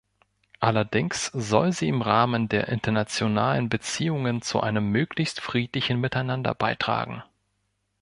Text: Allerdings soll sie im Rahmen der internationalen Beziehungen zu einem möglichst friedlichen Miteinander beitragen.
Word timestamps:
Allerdings 0.59 1.27
soll 1.27 1.73
sie 1.73 1.87
im 1.89 2.01
Rahmen 2.01 2.49
der 2.49 2.69
internationalen 2.69 3.69
Beziehungen 3.69 4.41
zu 4.41 4.59
einem 4.59 4.89
möglichst 4.91 5.39
friedlichen 5.41 6.01
Miteinander 6.01 6.55
beitragen. 6.55 7.21